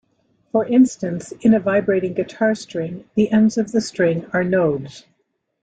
[0.51, 5.05] For instance, in a vibrating guitar string, the ends of the string are nodes.